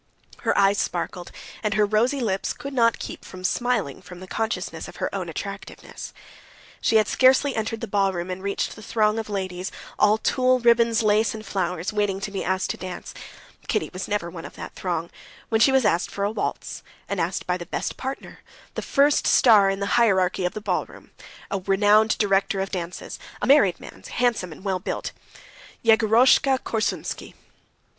Her 0.39 0.57
eyes 0.57 0.79
sparkled, 0.79 1.31
and 1.61 1.75
her 1.75 1.85
rosy 1.85 2.21
lips 2.21 2.53
could 2.53 2.73
not 2.73 2.97
keep 2.97 3.23
from 3.23 3.43
smiling 3.43 4.01
from 4.01 4.19
the 4.19 4.25
consciousness 4.25 4.87
of 4.87 4.95
her 4.95 5.13
own 5.13 5.29
attractiveness. 5.29 6.11
She 6.81 6.95
had 6.95 7.07
scarcely 7.07 7.55
entered 7.55 7.81
the 7.81 7.87
ballroom 7.87 8.31
and 8.31 8.41
reached 8.41 8.75
the 8.75 8.81
throng 8.81 9.19
of 9.19 9.29
ladies, 9.29 9.71
all 9.99 10.17
tulle, 10.17 10.59
ribbons, 10.59 11.03
lace, 11.03 11.35
and 11.35 11.45
flowers, 11.45 11.93
waiting 11.93 12.19
to 12.21 12.31
be 12.31 12.43
asked 12.43 12.71
to 12.71 12.77
dance—Kitty 12.77 13.91
was 13.93 14.07
never 14.07 14.27
one 14.31 14.43
of 14.43 14.55
that 14.55 14.73
throng—when 14.73 15.61
she 15.61 15.71
was 15.71 15.85
asked 15.85 16.09
for 16.09 16.23
a 16.23 16.31
waltz, 16.31 16.81
and 17.07 17.21
asked 17.21 17.45
by 17.45 17.55
the 17.57 17.67
best 17.67 17.95
partner, 17.95 18.39
the 18.73 18.81
first 18.81 19.27
star 19.27 19.69
in 19.69 19.81
the 19.81 20.01
hierarchy 20.01 20.45
of 20.45 20.55
the 20.55 20.61
ballroom, 20.61 21.11
a 21.51 21.59
renowned 21.59 22.17
director 22.17 22.59
of 22.59 22.71
dances, 22.71 23.19
a 23.39 23.45
married 23.45 23.79
man, 23.79 24.03
handsome 24.13 24.51
and 24.51 24.63
well 24.63 24.79
built, 24.79 25.11
Yegorushka 25.83 26.57
Korsunsky. 26.63 27.35